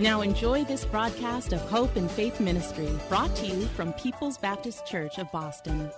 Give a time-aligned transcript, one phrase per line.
[0.00, 4.86] Now enjoy this broadcast of Hope and Faith Ministry, brought to you from People's Baptist
[4.86, 5.90] Church of Boston.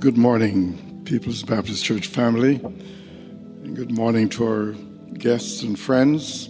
[0.00, 4.72] Good morning, People's Baptist Church family, and good morning to our
[5.16, 6.48] guests and friends.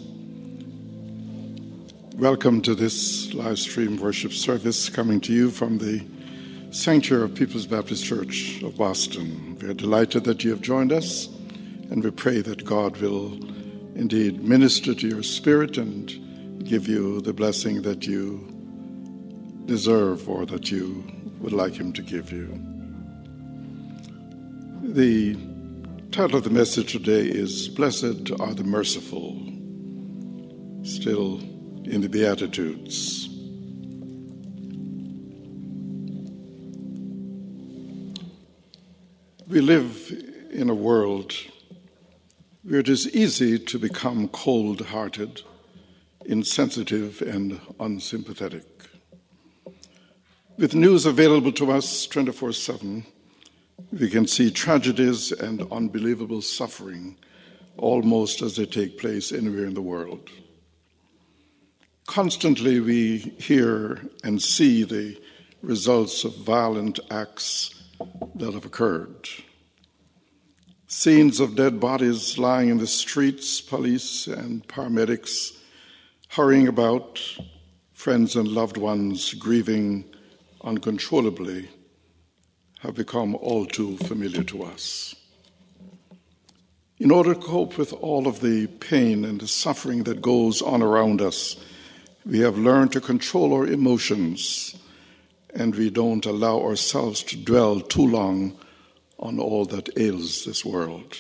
[2.17, 6.03] Welcome to this live stream worship service coming to you from the
[6.71, 9.59] sanctuary of People's Baptist Church of Boston.
[9.61, 11.27] We are delighted that you have joined us,
[11.91, 13.39] and we pray that God will
[13.95, 18.51] indeed minister to your spirit and give you the blessing that you
[19.67, 21.05] deserve or that you
[21.41, 22.47] would like Him to give you.
[24.83, 25.37] The
[26.11, 29.35] title of the message today is Blessed Are the Merciful,
[30.85, 31.41] still
[31.85, 33.29] in the Beatitudes.
[39.47, 40.11] We live
[40.51, 41.35] in a world
[42.65, 45.43] where it is easy to become cold hearted,
[46.25, 48.65] insensitive, and unsympathetic.
[50.57, 53.05] With news available to us 24 7,
[53.93, 57.17] we can see tragedies and unbelievable suffering
[57.77, 60.31] almost as they take place anywhere in the world.
[62.07, 65.21] Constantly, we hear and see the
[65.63, 67.83] results of violent acts
[68.35, 69.29] that have occurred.
[70.97, 75.59] Scenes of dead bodies lying in the streets, police and paramedics
[76.29, 77.21] hurrying about,
[77.93, 80.05] friends and loved ones grieving
[80.63, 81.69] uncontrollably
[82.79, 85.17] have become all too familiar to us.
[86.99, 90.81] In order to cope with all of the pain and the suffering that goes on
[90.81, 91.57] around us,
[92.25, 94.77] we have learned to control our emotions
[95.57, 98.57] and we don't allow ourselves to dwell too long
[99.19, 101.19] on all that ails this world.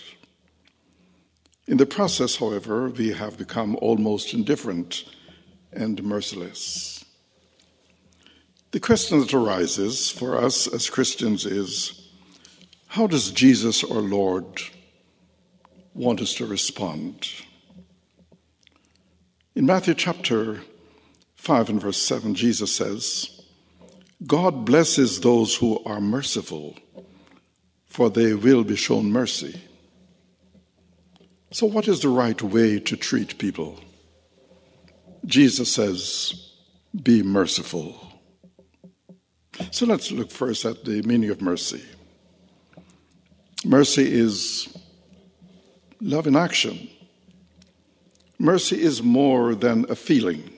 [1.66, 5.04] In the process, however, we have become almost indifferent
[5.72, 7.04] and merciless.
[8.72, 12.10] The question that arises for us as Christians is
[12.88, 14.44] how does Jesus, our Lord,
[15.94, 17.28] want us to respond?
[19.54, 20.60] In Matthew chapter
[21.36, 23.40] 5 and verse 7, Jesus says,
[24.26, 26.76] God blesses those who are merciful
[27.94, 29.54] for they will be shown mercy.
[31.52, 33.78] So, what is the right way to treat people?
[35.26, 36.50] Jesus says,
[37.04, 37.94] Be merciful.
[39.70, 41.84] So, let's look first at the meaning of mercy.
[43.64, 44.76] Mercy is
[46.00, 46.88] love in action.
[48.40, 50.50] Mercy is more than a feeling.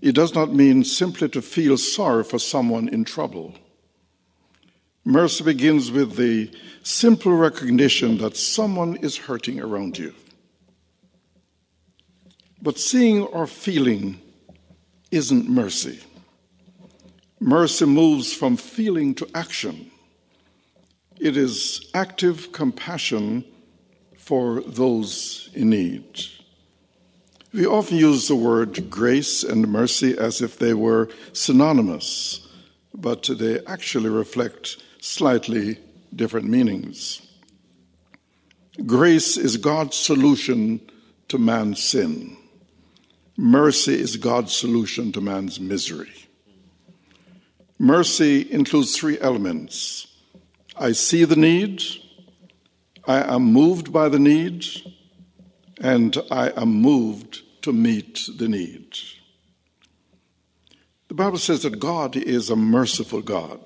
[0.00, 3.56] It does not mean simply to feel sorry for someone in trouble.
[5.04, 6.50] Mercy begins with the
[6.82, 10.14] simple recognition that someone is hurting around you.
[12.62, 14.20] But seeing or feeling
[15.10, 16.00] isn't mercy.
[17.40, 19.90] Mercy moves from feeling to action.
[21.18, 23.44] It is active compassion
[24.18, 26.20] for those in need.
[27.52, 32.46] We often use the word grace and mercy as if they were synonymous,
[32.94, 35.78] but they actually reflect slightly
[36.14, 37.26] different meanings.
[38.86, 40.80] Grace is God's solution
[41.28, 42.36] to man's sin.
[43.36, 46.12] Mercy is God's solution to man's misery.
[47.78, 50.06] Mercy includes three elements
[50.76, 51.82] I see the need,
[53.06, 54.66] I am moved by the need,
[55.78, 58.96] and I am moved to meet the need.
[61.08, 63.60] The Bible says that God is a merciful God.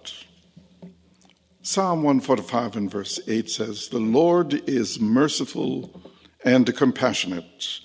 [1.67, 5.99] Psalm 145 and verse 8 says, The Lord is merciful
[6.45, 7.81] and compassionate,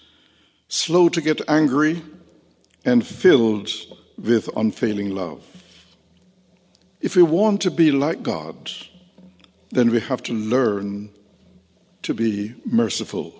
[0.67, 2.01] slow to get angry,
[2.83, 3.69] and filled
[4.17, 5.45] with unfailing love.
[6.99, 8.69] If we want to be like God,
[9.71, 11.11] then we have to learn
[12.01, 13.33] to be merciful.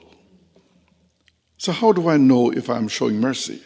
[1.57, 3.62] So, how do I know if I'm showing mercy?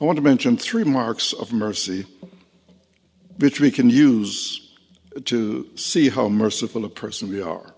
[0.00, 2.04] I want to mention three marks of mercy
[3.38, 4.72] which we can use
[5.24, 7.74] to see how merciful a person we are.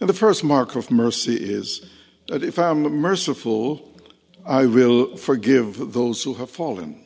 [0.00, 1.88] And the first mark of mercy is
[2.28, 3.86] that if I'm merciful,
[4.46, 7.04] I will forgive those who have fallen.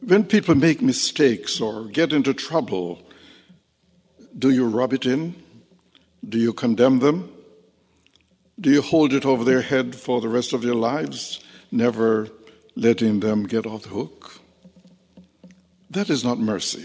[0.00, 3.02] When people make mistakes or get into trouble,
[4.38, 5.34] do you rub it in?
[6.26, 7.32] Do you condemn them?
[8.58, 11.40] Do you hold it over their head for the rest of their lives,
[11.70, 12.28] never
[12.74, 14.35] letting them get off the hook?
[15.96, 16.84] That is not mercy.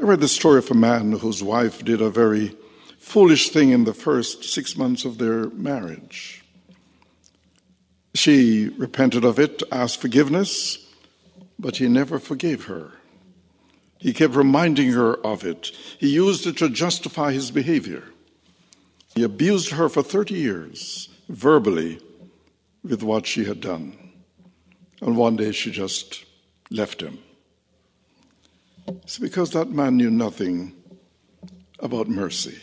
[0.00, 2.56] I read the story of a man whose wife did a very
[2.96, 6.44] foolish thing in the first six months of their marriage.
[8.14, 10.78] She repented of it, asked forgiveness,
[11.58, 12.92] but he never forgave her.
[13.98, 15.72] He kept reminding her of it.
[15.98, 18.04] He used it to justify his behavior.
[19.16, 21.98] He abused her for 30 years, verbally,
[22.84, 23.98] with what she had done.
[25.00, 26.26] And one day she just
[26.72, 27.18] left him.
[28.86, 30.74] It's because that man knew nothing
[31.78, 32.58] about mercy.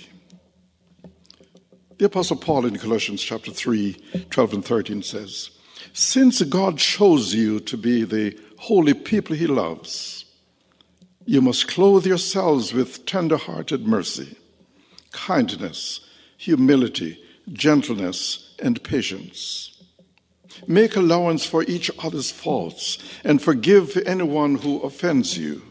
[1.97, 5.51] The Apostle Paul in Colossians chapter 3, 12 and 13 says,
[5.93, 10.25] Since God chose you to be the holy people he loves,
[11.25, 14.37] you must clothe yourselves with tender hearted mercy,
[15.11, 16.01] kindness,
[16.37, 17.21] humility,
[17.51, 19.68] gentleness, and patience.
[20.67, 25.61] Make allowance for each other's faults and forgive anyone who offends you.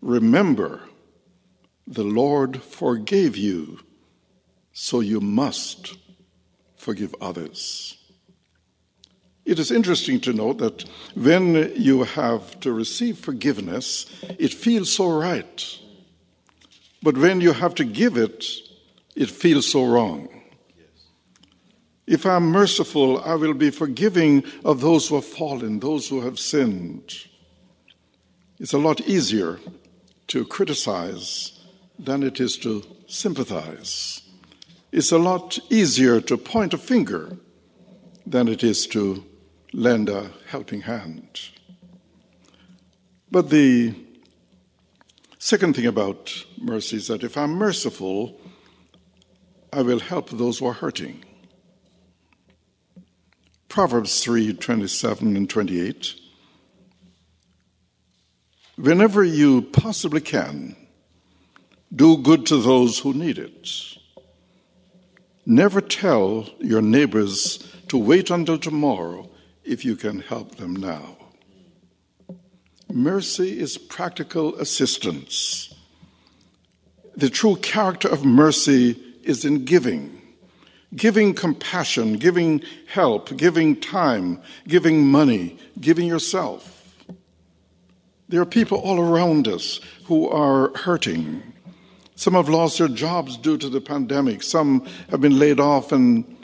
[0.00, 0.82] Remember,
[1.86, 3.80] the Lord forgave you,
[4.72, 5.96] so you must
[6.76, 7.96] forgive others.
[9.44, 14.06] It is interesting to note that when you have to receive forgiveness,
[14.38, 15.78] it feels so right.
[17.02, 18.44] But when you have to give it,
[19.16, 20.39] it feels so wrong.
[22.10, 26.40] If I'm merciful, I will be forgiving of those who have fallen, those who have
[26.40, 27.14] sinned.
[28.58, 29.60] It's a lot easier
[30.26, 31.60] to criticize
[32.00, 34.22] than it is to sympathize.
[34.90, 37.36] It's a lot easier to point a finger
[38.26, 39.24] than it is to
[39.72, 41.38] lend a helping hand.
[43.30, 43.94] But the
[45.38, 48.36] second thing about mercy is that if I'm merciful,
[49.72, 51.24] I will help those who are hurting.
[53.70, 56.16] Proverbs 3 27 and 28.
[58.74, 60.74] Whenever you possibly can,
[61.94, 63.70] do good to those who need it.
[65.46, 69.30] Never tell your neighbors to wait until tomorrow
[69.62, 71.16] if you can help them now.
[72.92, 75.72] Mercy is practical assistance.
[77.14, 80.19] The true character of mercy is in giving
[80.94, 86.76] giving compassion, giving help, giving time, giving money, giving yourself.
[88.28, 91.42] There are people all around us who are hurting.
[92.14, 94.42] Some have lost their jobs due to the pandemic.
[94.42, 96.36] Some have been laid off and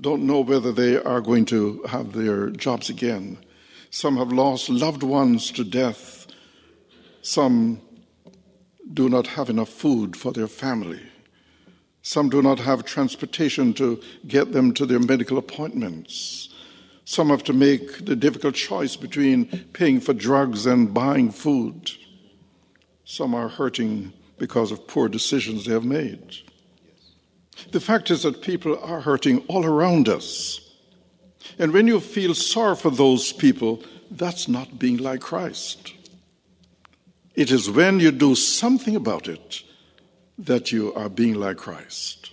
[0.00, 3.38] don't know whether they are going to have their jobs again.
[3.90, 6.26] Some have lost loved ones to death.
[7.20, 7.80] Some
[8.92, 11.00] do not have enough food for their family.
[12.02, 16.48] Some do not have transportation to get them to their medical appointments.
[17.04, 21.92] Some have to make the difficult choice between paying for drugs and buying food.
[23.04, 26.36] Some are hurting because of poor decisions they have made.
[27.70, 30.60] The fact is that people are hurting all around us.
[31.58, 35.92] And when you feel sorry for those people, that's not being like Christ.
[37.34, 39.62] It is when you do something about it
[40.46, 42.30] that you are being like Christ.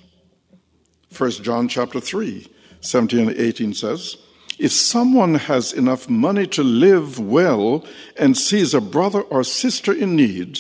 [1.15, 2.47] 1 John chapter 3,
[2.81, 4.17] 17 and 18 says,
[4.57, 7.85] If someone has enough money to live well
[8.17, 10.59] and sees a brother or sister in need,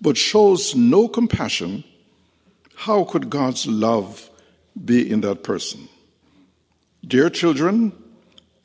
[0.00, 1.84] but shows no compassion,
[2.74, 4.28] how could God's love
[4.84, 5.88] be in that person?
[7.06, 7.92] Dear children,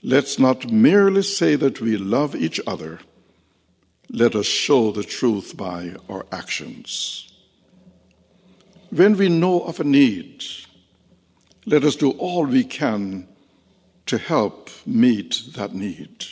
[0.01, 2.99] let's not merely say that we love each other,
[4.09, 7.28] let us show the truth by our actions.
[8.91, 10.43] When we know of a need,
[11.67, 13.27] let us do all we can
[14.07, 16.25] to help meet that need.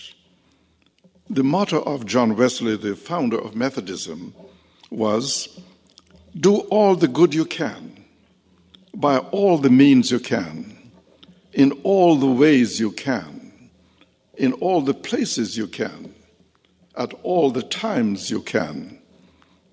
[1.30, 4.34] The motto of John Wesley, the founder of Methodism,
[4.90, 5.60] was
[6.40, 8.04] do all the good you can,
[8.96, 10.92] by all the means you can,
[11.54, 13.70] in all the ways you can,
[14.36, 16.12] in all the places you can,
[16.96, 18.98] at all the times you can,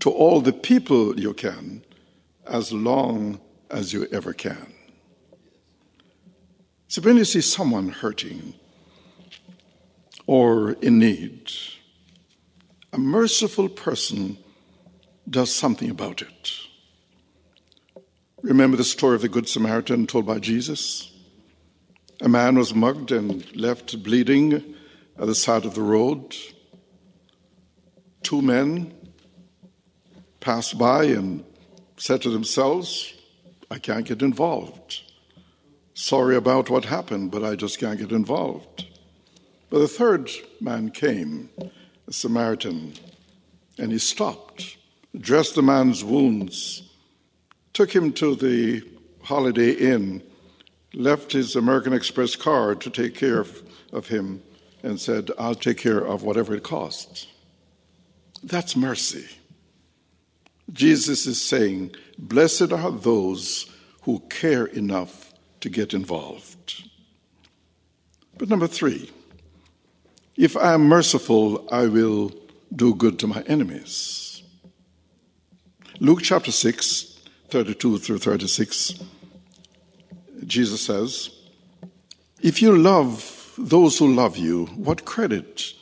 [0.00, 1.82] to all the people you can,
[2.46, 4.72] as long as you ever can.
[6.88, 8.54] So when you see someone hurting
[10.26, 11.50] or in need,
[12.92, 14.38] a merciful person
[15.28, 16.52] does something about it.
[18.42, 21.10] Remember the story of the Good Samaritan told by Jesus?
[22.20, 24.74] A man was mugged and left bleeding
[25.18, 26.36] at the side of the road.
[28.22, 28.94] Two men
[30.40, 31.44] passed by and
[31.96, 33.14] said to themselves,
[33.70, 35.02] I can't get involved.
[35.94, 38.86] Sorry about what happened, but I just can't get involved.
[39.70, 41.50] But the third man came,
[42.06, 42.94] a Samaritan,
[43.78, 44.76] and he stopped,
[45.16, 46.82] dressed the man's wounds,
[47.72, 48.82] took him to the
[49.22, 50.22] Holiday Inn,
[50.92, 54.42] left his American Express card to take care of, of him,
[54.82, 57.26] and said, I'll take care of whatever it costs.
[58.42, 59.26] That's mercy.
[60.72, 63.70] Jesus is saying, Blessed are those
[64.02, 66.84] who care enough to get involved.
[68.38, 69.10] But number three,
[70.36, 72.32] if I am merciful, I will
[72.74, 74.42] do good to my enemies.
[76.00, 79.00] Luke chapter 6, 32 through 36,
[80.44, 81.30] Jesus says,
[82.42, 85.72] If you love those who love you, what credit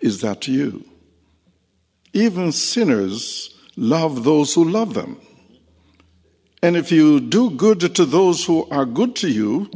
[0.00, 0.84] is that to you?
[2.12, 5.20] Even sinners love those who love them.
[6.62, 9.70] And if you do good to those who are good to you,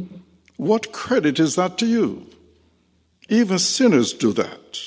[0.57, 2.27] what credit is that to you?
[3.27, 4.79] Even sinners do that.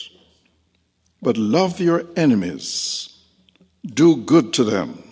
[1.20, 3.18] But love your enemies,
[3.84, 5.02] do good to them.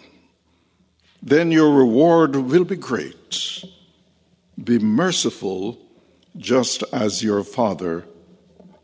[1.21, 3.65] Then your reward will be great.
[4.63, 5.79] Be merciful
[6.37, 8.05] just as your Father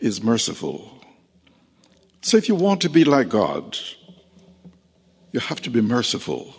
[0.00, 1.00] is merciful.
[2.20, 3.78] So if you want to be like God,
[5.32, 6.54] you have to be merciful.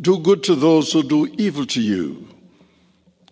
[0.00, 2.28] Do good to those who do evil to you.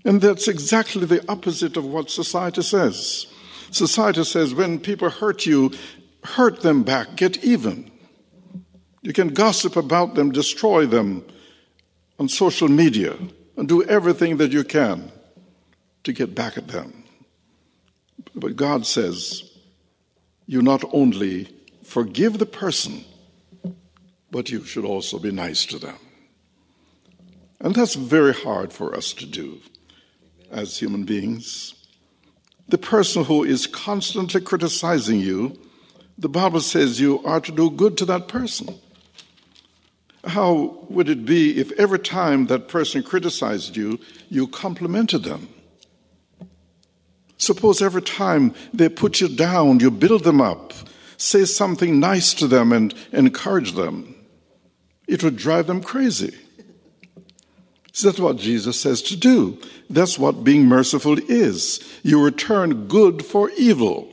[0.04, 3.26] And that's exactly the opposite of what society says.
[3.70, 5.72] Society says when people hurt you,
[6.24, 7.90] hurt them back, get even.
[9.02, 11.24] You can gossip about them, destroy them
[12.18, 13.16] on social media,
[13.56, 15.12] and do everything that you can
[16.04, 17.04] to get back at them.
[18.34, 19.44] But God says,
[20.46, 21.48] you not only
[21.84, 23.04] forgive the person,
[24.30, 25.96] but you should also be nice to them.
[27.60, 29.60] And that's very hard for us to do
[30.50, 31.74] as human beings.
[32.68, 35.58] The person who is constantly criticizing you,
[36.16, 38.74] the Bible says you are to do good to that person.
[40.24, 45.48] How would it be if every time that person criticized you, you complimented them?
[47.38, 50.72] Suppose every time they put you down, you build them up,
[51.16, 54.14] say something nice to them, and encourage them.
[55.08, 56.36] It would drive them crazy.
[57.92, 59.58] So that's what Jesus says to do.
[59.90, 61.80] That's what being merciful is.
[62.04, 64.06] You return good for evil.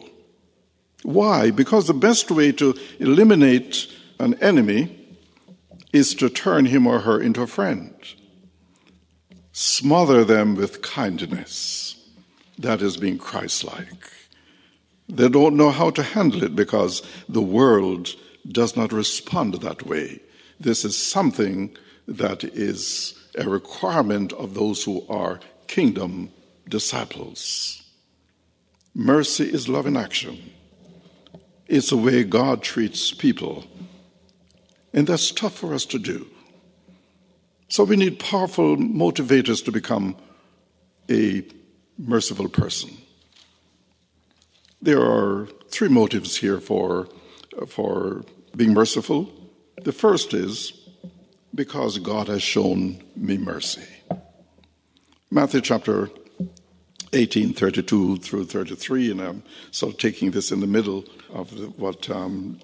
[1.04, 1.52] Why?
[1.52, 3.88] Because the best way to eliminate
[4.20, 5.00] an enemy
[5.94, 7.94] is to turn him or her into a friend.
[9.52, 11.96] Smother them with kindness.
[12.58, 14.12] That is being Christ like.
[15.08, 18.16] They don't know how to handle it because the world
[18.48, 20.22] does not respond that way.
[20.66, 26.32] This is something that is a requirement of those who are kingdom
[26.68, 27.84] disciples.
[28.96, 30.40] Mercy is love in action.
[31.68, 33.64] It's the way God treats people.
[34.92, 36.26] And that's tough for us to do.
[37.68, 40.16] So we need powerful motivators to become
[41.12, 41.46] a
[42.00, 42.90] merciful person.
[44.82, 47.08] There are three motives here for,
[47.68, 49.32] for being merciful.
[49.86, 50.74] The first is
[51.54, 53.86] because God has shown me mercy.
[55.30, 56.10] Matthew chapter
[57.14, 62.10] 18, 32 through 33, and I'm sort of taking this in the middle of what
[62.10, 62.60] um,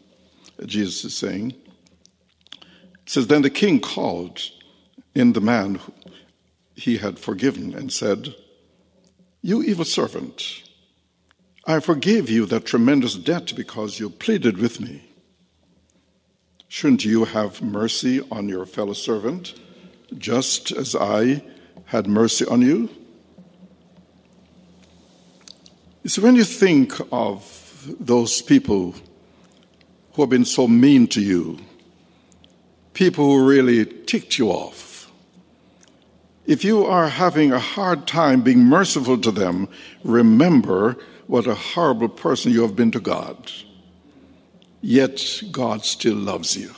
[0.66, 1.52] Jesus is saying.
[1.52, 2.66] It
[3.06, 4.42] says, Then the king called
[5.14, 5.80] in the man
[6.74, 8.34] he had forgiven and said,
[9.44, 10.64] You evil servant,
[11.68, 15.11] I forgave you that tremendous debt because you pleaded with me.
[16.72, 19.56] Shouldn't you have mercy on your fellow servant,
[20.18, 21.44] just as I
[21.88, 22.88] had mercy on you?
[26.06, 28.96] So, when you think of those people
[30.14, 31.60] who have been so mean to you,
[32.94, 35.12] people who really ticked you off,
[36.46, 39.68] If you are having a hard time being merciful to them,
[40.06, 40.96] remember
[41.28, 43.52] what a horrible person you have been to God.
[44.82, 46.72] Yet God still loves you.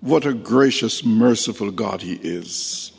[0.00, 2.92] What a gracious, merciful God He is.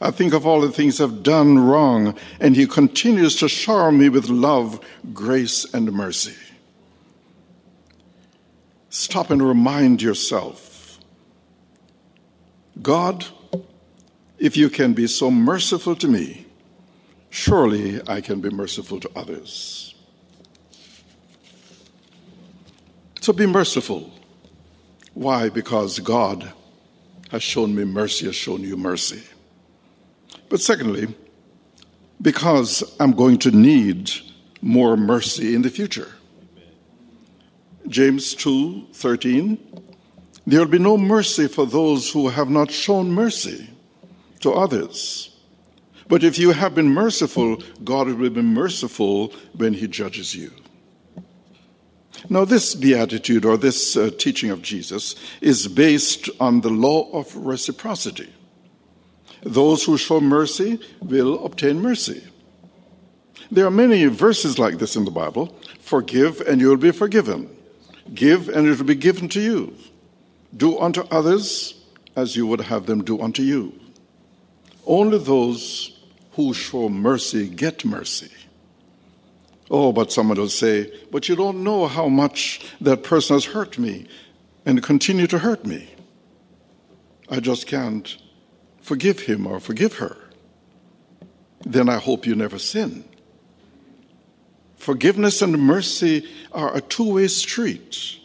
[0.00, 4.08] I think of all the things I've done wrong, and He continues to shower me
[4.08, 4.80] with love,
[5.14, 6.34] grace, and mercy.
[8.90, 10.98] Stop and remind yourself
[12.80, 13.24] God,
[14.38, 16.46] if you can be so merciful to me,
[17.30, 19.94] surely I can be merciful to others.
[23.22, 24.10] So be merciful.
[25.14, 25.48] Why?
[25.48, 26.52] Because God
[27.30, 29.22] has shown me mercy, has shown you mercy.
[30.48, 31.06] But secondly,
[32.20, 34.10] because I'm going to need
[34.60, 36.10] more mercy in the future.
[37.86, 39.56] James 2 13.
[40.44, 43.70] There will be no mercy for those who have not shown mercy
[44.40, 45.30] to others.
[46.08, 50.50] But if you have been merciful, God will be merciful when He judges you.
[52.28, 57.34] Now, this beatitude or this uh, teaching of Jesus is based on the law of
[57.36, 58.32] reciprocity.
[59.42, 62.22] Those who show mercy will obtain mercy.
[63.50, 67.54] There are many verses like this in the Bible forgive and you will be forgiven,
[68.14, 69.76] give and it will be given to you.
[70.56, 71.74] Do unto others
[72.16, 73.78] as you would have them do unto you.
[74.86, 75.98] Only those
[76.32, 78.30] who show mercy get mercy.
[79.74, 83.78] Oh, but someone will say, but you don't know how much that person has hurt
[83.78, 84.06] me
[84.66, 85.88] and continue to hurt me.
[87.30, 88.18] I just can't
[88.82, 90.18] forgive him or forgive her.
[91.64, 93.04] Then I hope you never sin.
[94.76, 98.18] Forgiveness and mercy are a two way street.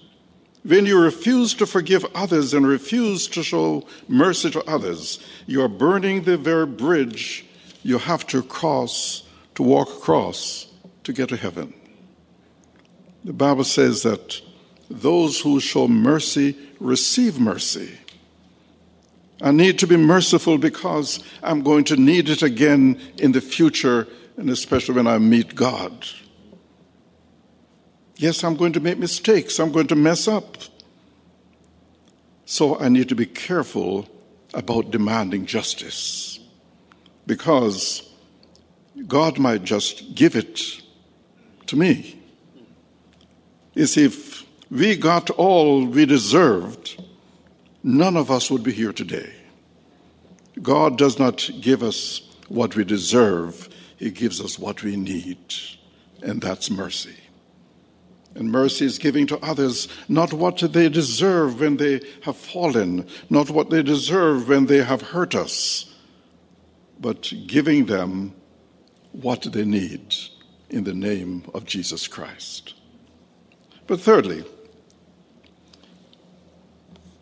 [0.63, 5.69] When you refuse to forgive others and refuse to show mercy to others, you are
[5.69, 7.45] burning the very bridge
[7.83, 9.23] you have to cross,
[9.55, 10.66] to walk across
[11.07, 11.73] to get to heaven.
[13.23, 14.41] The Bible says that
[14.89, 17.97] those who show mercy receive mercy.
[19.41, 24.05] I need to be merciful because I'm going to need it again in the future,
[24.35, 26.05] and especially when I meet God.
[28.17, 30.57] Yes, I'm going to make mistakes, I'm going to mess up.
[32.45, 34.09] So I need to be careful
[34.53, 36.39] about demanding justice
[37.25, 38.03] because
[39.07, 40.81] God might just give it
[41.67, 42.19] to me.
[43.75, 47.01] Is if we got all we deserved,
[47.83, 49.33] none of us would be here today.
[50.61, 55.37] God does not give us what we deserve, He gives us what we need,
[56.21, 57.15] and that's mercy.
[58.33, 63.49] And mercy is giving to others not what they deserve when they have fallen, not
[63.49, 65.93] what they deserve when they have hurt us,
[66.99, 68.33] but giving them
[69.11, 70.15] what they need
[70.69, 72.73] in the name of Jesus Christ.
[73.87, 74.43] But thirdly,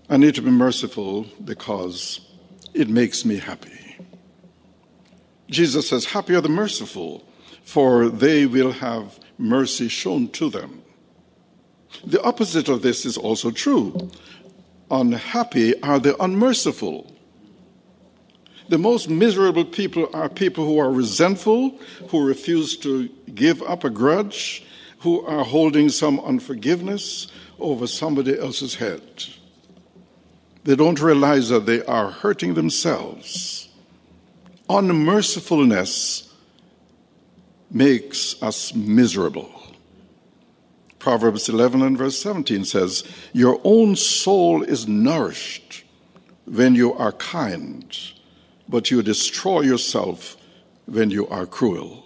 [0.10, 2.20] I need to be merciful because
[2.74, 3.98] it makes me happy.
[5.50, 7.24] Jesus says, Happy are the merciful,
[7.64, 10.82] for they will have mercy shown to them.
[12.06, 14.12] The opposite of this is also true.
[14.92, 17.15] Unhappy are the unmerciful.
[18.70, 21.78] The most miserable people are people who are resentful,
[22.10, 24.66] who refuse to give up a grudge,
[25.00, 27.28] who are holding some unforgiveness
[27.60, 29.02] over somebody else's head.
[30.64, 33.70] They don't realize that they are hurting themselves.
[34.68, 36.34] Unmercifulness
[37.70, 39.52] makes us miserable.
[40.98, 45.84] Proverbs 11 and verse 17 says, Your own soul is nourished
[46.46, 47.96] when you are kind,
[48.68, 50.38] but you destroy yourself
[50.86, 52.04] when you are cruel.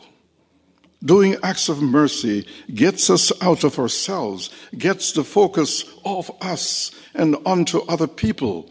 [1.04, 7.38] Doing acts of mercy gets us out of ourselves, gets the focus off us and
[7.46, 8.70] onto other people.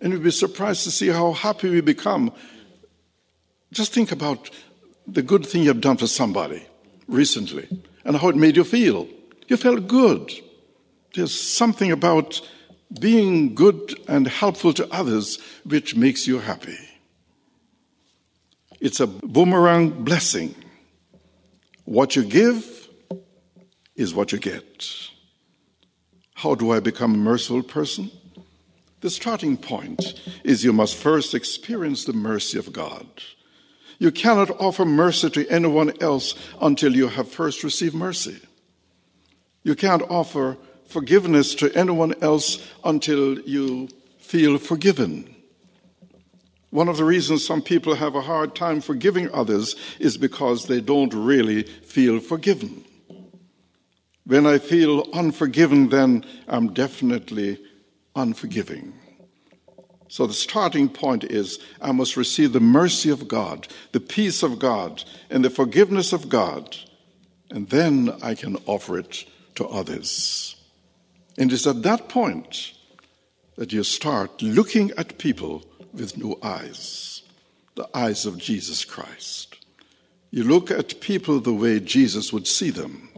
[0.00, 2.32] And you'd be surprised to see how happy we become.
[3.72, 4.50] Just think about
[5.06, 6.66] the good thing you've done for somebody
[7.06, 7.68] recently
[8.04, 9.08] and how it made you feel.
[9.46, 10.32] You felt good.
[11.14, 12.40] There's something about
[13.00, 16.76] being good and helpful to others which makes you happy.
[18.80, 20.54] It's a boomerang blessing.
[21.84, 22.88] What you give
[23.96, 24.86] is what you get.
[26.34, 28.10] How do I become a merciful person?
[29.00, 30.14] The starting point
[30.44, 33.06] is you must first experience the mercy of God.
[33.98, 38.38] You cannot offer mercy to anyone else until you have first received mercy.
[39.64, 43.88] You can't offer forgiveness to anyone else until you
[44.18, 45.34] feel forgiven.
[46.70, 50.80] One of the reasons some people have a hard time forgiving others is because they
[50.80, 52.84] don't really feel forgiven.
[54.24, 57.58] When I feel unforgiven, then I'm definitely
[58.14, 58.92] unforgiving.
[60.08, 64.58] So the starting point is I must receive the mercy of God, the peace of
[64.58, 66.76] God, and the forgiveness of God,
[67.50, 70.56] and then I can offer it to others.
[71.38, 72.72] And it's at that point
[73.56, 77.22] that you start looking at people with new eyes,
[77.74, 79.56] the eyes of Jesus Christ.
[80.30, 83.08] You look at people the way Jesus would see them.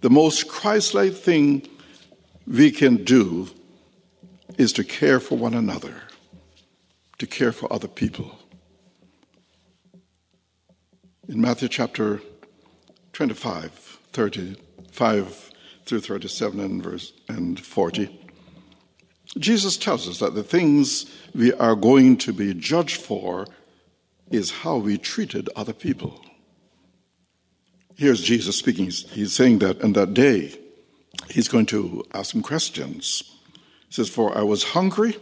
[0.00, 1.68] The most Christ like thing
[2.46, 3.48] we can do
[4.56, 5.94] is to care for one another,
[7.18, 8.38] to care for other people.
[11.28, 12.22] In Matthew chapter
[13.12, 13.70] 25,
[14.12, 15.50] 35
[15.84, 18.27] through 37 and verse and 40,
[19.38, 23.46] Jesus tells us that the things we are going to be judged for
[24.30, 26.20] is how we treated other people.
[27.96, 28.86] Here's Jesus speaking.
[28.86, 30.56] He's saying that in that day,
[31.30, 33.22] he's going to ask some questions.
[33.88, 35.16] He says, For I was hungry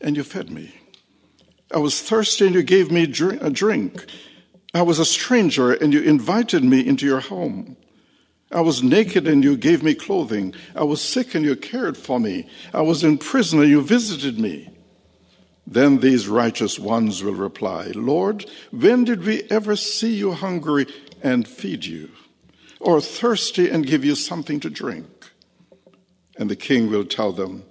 [0.00, 0.74] and you fed me.
[1.74, 4.04] I was thirsty and you gave me a drink.
[4.74, 7.76] I was a stranger and you invited me into your home.
[8.52, 10.54] I was naked and you gave me clothing.
[10.74, 12.48] I was sick and you cared for me.
[12.74, 14.68] I was in prison and you visited me.
[15.66, 20.86] Then these righteous ones will reply, Lord, when did we ever see you hungry
[21.22, 22.10] and feed you,
[22.80, 25.06] or thirsty and give you something to drink?
[26.36, 27.64] And the king will tell them,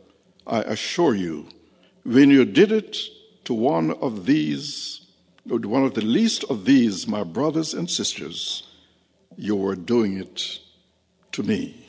[0.47, 1.49] I assure you,
[2.03, 2.97] when you did it
[3.43, 5.05] to one of these,
[5.45, 8.63] one of the least of these, my brothers and sisters,
[9.35, 10.59] you were doing it
[11.33, 11.85] to me.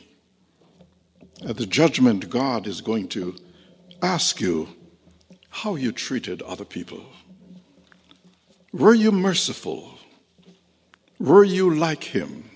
[1.46, 3.36] At the judgment, God is going to
[4.00, 4.68] ask you
[5.50, 7.04] how you treated other people.
[8.72, 9.98] Were you merciful?
[11.18, 12.50] Were you like Him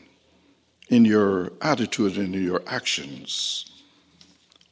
[0.89, 3.71] in your attitude and in your actions?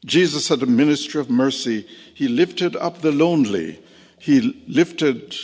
[0.05, 1.87] Jesus had a ministry of mercy.
[2.15, 3.81] He lifted up the lonely.
[4.19, 5.35] He lifted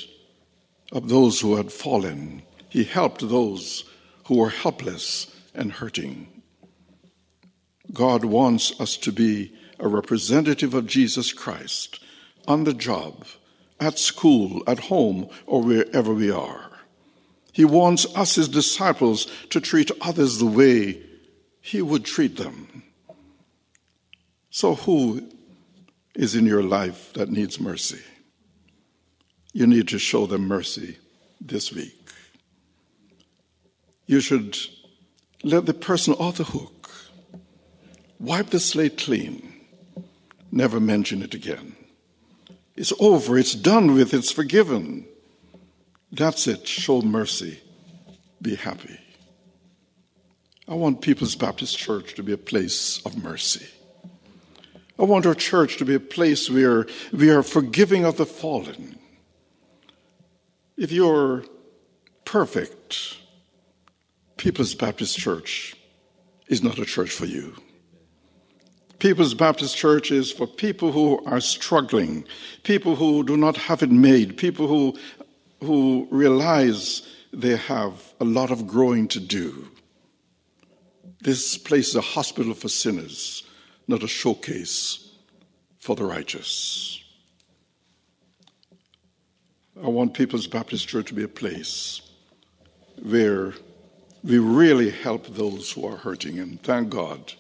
[0.92, 2.42] up those who had fallen.
[2.68, 3.84] He helped those
[4.24, 6.39] who were helpless and hurting.
[7.92, 12.00] God wants us to be a representative of Jesus Christ
[12.46, 13.24] on the job,
[13.78, 16.70] at school, at home, or wherever we are.
[17.52, 21.02] He wants us, his disciples, to treat others the way
[21.60, 22.82] he would treat them.
[24.50, 25.28] So, who
[26.14, 28.00] is in your life that needs mercy?
[29.52, 30.98] You need to show them mercy
[31.40, 31.96] this week.
[34.06, 34.56] You should
[35.42, 36.79] let the person off the hook,
[38.20, 39.52] wipe the slate clean,
[40.52, 41.74] never mention it again.
[42.76, 45.06] It's over, it's done with, it's forgiven.
[46.12, 46.66] That's it.
[46.66, 47.60] Show mercy,
[48.40, 48.98] be happy.
[50.68, 53.66] I want People's Baptist Church to be a place of mercy.
[54.98, 58.98] I want our church to be a place where we are forgiving of the fallen.
[60.76, 61.44] If you're
[62.24, 63.16] perfect,
[64.36, 65.74] People's Baptist Church
[66.48, 67.56] is not a church for you.
[69.00, 72.24] People's Baptist Church is for people who are struggling,
[72.62, 74.96] people who do not have it made, people who,
[75.60, 79.68] who realize they have a lot of growing to do.
[81.22, 83.42] This place is a hospital for sinners
[83.90, 85.10] not a showcase
[85.80, 87.02] for the righteous.
[89.82, 92.00] I want People's Baptist Church to be a place
[93.02, 93.54] where
[94.22, 96.38] we really help those who are hurting.
[96.38, 97.32] And thank God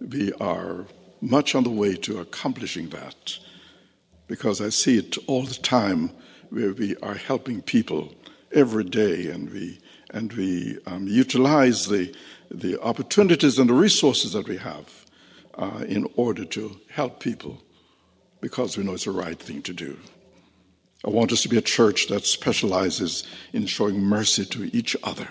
[0.00, 0.86] we are
[1.20, 3.38] much on the way to accomplishing that
[4.26, 6.10] because I see it all the time
[6.50, 8.14] where we are helping people
[8.52, 9.80] every day and we,
[10.10, 12.14] and we um, utilize the,
[12.50, 15.04] the opportunities and the resources that we have
[15.56, 17.62] uh, in order to help people
[18.40, 19.98] because we know it's the right thing to do.
[21.04, 25.28] I want us to be a church that specializes in showing mercy to each other.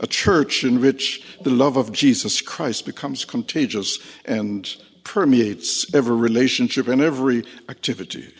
[0.00, 4.68] A church in which the love of Jesus Christ becomes contagious and
[5.04, 8.34] permeates every relationship and every activity.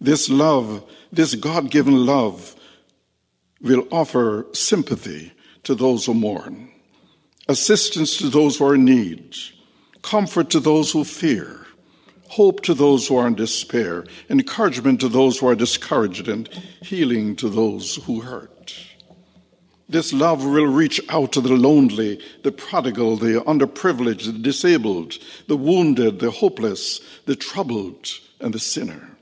[0.00, 2.54] This love, this God given love,
[3.60, 5.32] will offer sympathy
[5.64, 6.68] to those who mourn
[7.48, 9.34] assistance to those who are in need,
[10.02, 11.66] comfort to those who fear,
[12.28, 16.48] hope to those who are in despair, encouragement to those who are discouraged, and
[16.82, 18.52] healing to those who hurt.
[19.88, 25.14] This love will reach out to the lonely, the prodigal, the underprivileged, the disabled,
[25.46, 28.06] the wounded, the hopeless, the troubled,
[28.40, 29.16] and the sinner.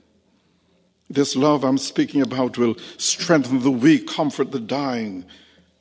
[1.09, 5.23] This love I'm speaking about will strengthen the weak, comfort the dying,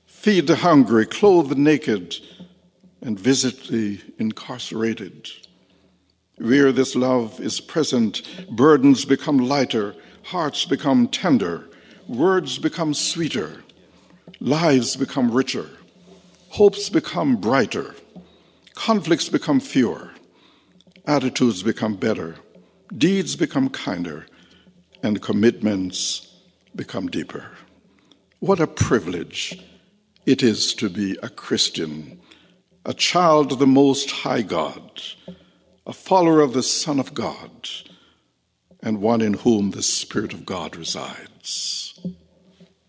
[0.07, 2.16] feed the hungry, clothe the naked,
[3.03, 5.29] and visit the incarcerated.
[6.38, 11.68] Where this love is present, burdens become lighter, hearts become tender,
[12.07, 13.64] words become sweeter,
[14.40, 15.68] lives become richer,
[16.51, 17.94] hopes become brighter,
[18.75, 20.11] conflicts become fewer,
[21.07, 22.37] attitudes become better,
[22.96, 24.27] deeds become kinder,
[25.03, 26.35] and commitments
[26.75, 27.51] become deeper.
[28.40, 29.62] What a privilege
[30.27, 32.20] it is to be a Christian,
[32.85, 35.03] a child of the Most High God
[35.87, 37.68] a follower of the Son of God,
[38.83, 41.99] and one in whom the Spirit of God resides.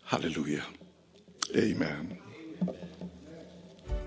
[0.06, 0.64] Hallelujah.
[1.56, 2.18] Amen.